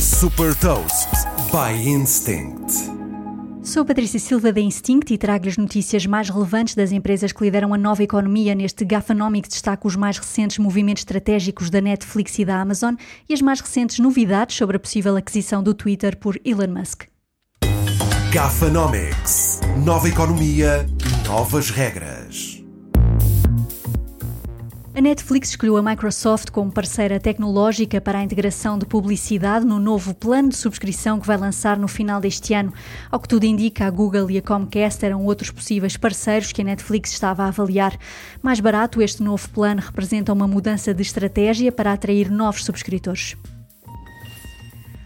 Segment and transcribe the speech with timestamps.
[0.00, 1.08] Super Toast
[1.52, 2.72] by Instinct.
[3.62, 7.72] Sou Patrícia Silva da Instinct e trago as notícias mais relevantes das empresas que lideram
[7.72, 8.52] a nova economia.
[8.52, 12.96] Neste Gafanomics destaco os mais recentes movimentos estratégicos da Netflix e da Amazon
[13.28, 17.04] e as mais recentes novidades sobre a possível aquisição do Twitter por Elon Musk.
[18.32, 19.60] Gafanomics.
[19.84, 20.84] Nova economia,
[21.28, 22.61] novas regras.
[24.94, 30.12] A Netflix escolheu a Microsoft como parceira tecnológica para a integração de publicidade no novo
[30.12, 32.74] plano de subscrição que vai lançar no final deste ano.
[33.10, 36.64] Ao que tudo indica, a Google e a Comcast eram outros possíveis parceiros que a
[36.64, 37.98] Netflix estava a avaliar.
[38.42, 43.34] Mais barato, este novo plano representa uma mudança de estratégia para atrair novos subscritores.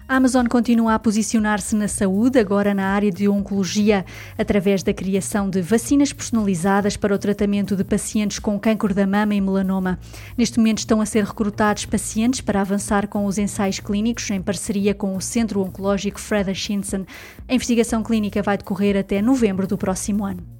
[0.09, 4.07] A Amazon continua a posicionar-se na saúde, agora na área de oncologia,
[4.39, 9.35] através da criação de vacinas personalizadas para o tratamento de pacientes com câncer da mama
[9.35, 9.99] e melanoma.
[10.39, 14.95] Neste momento estão a ser recrutados pacientes para avançar com os ensaios clínicos em parceria
[14.95, 17.05] com o Centro Oncológico Fred Hutchinson.
[17.49, 20.56] A investigação clínica vai decorrer até novembro do próximo ano.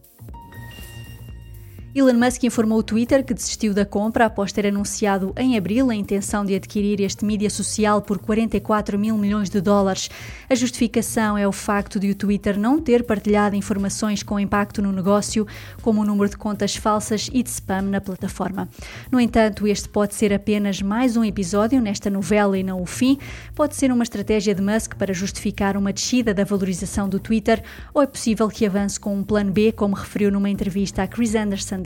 [1.99, 5.95] Elon Musk informou o Twitter que desistiu da compra após ter anunciado em abril a
[5.95, 10.11] intenção de adquirir este mídia social por 44 mil milhões de dólares.
[10.47, 14.93] A justificação é o facto de o Twitter não ter partilhado informações com impacto no
[14.93, 15.47] negócio,
[15.81, 18.69] como o número de contas falsas e de spam na plataforma.
[19.11, 23.17] No entanto, este pode ser apenas mais um episódio nesta novela e não o fim.
[23.55, 27.63] Pode ser uma estratégia de Musk para justificar uma descida da valorização do Twitter,
[27.95, 31.35] ou é possível que avance com um plano B, como referiu numa entrevista a Chris
[31.35, 31.86] Anderson